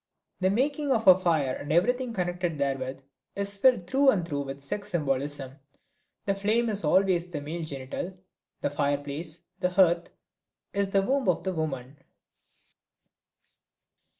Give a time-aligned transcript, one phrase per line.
[0.39, 3.03] The making of a fire and everything connected therewith
[3.35, 5.59] is filled through and through with sex symbolism.
[6.25, 8.17] The flame is always the male genital,
[8.61, 10.09] the fireplace, the hearth,
[10.73, 11.97] is the womb of the woman.